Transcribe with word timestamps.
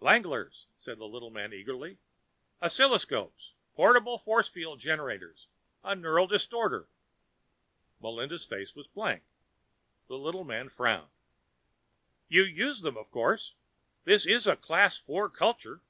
"Flanglers," 0.00 0.66
said 0.76 0.98
the 0.98 1.08
little 1.08 1.30
man 1.30 1.54
eagerly. 1.54 1.96
"Oscilloscopes. 2.60 3.54
Portable 3.72 4.18
force 4.18 4.46
field 4.46 4.80
generators. 4.80 5.48
A 5.82 5.96
neural 5.96 6.26
distorter." 6.26 6.90
Melinda's 7.98 8.44
face 8.44 8.76
was 8.76 8.86
blank. 8.86 9.22
The 10.06 10.18
little 10.18 10.44
man 10.44 10.68
frowned. 10.68 11.08
"You 12.28 12.42
use 12.42 12.82
them, 12.82 12.98
of 12.98 13.10
course? 13.10 13.54
This 14.04 14.26
is 14.26 14.46
a 14.46 14.56
Class 14.56 15.00
IV 15.08 15.32
culture?" 15.32 15.80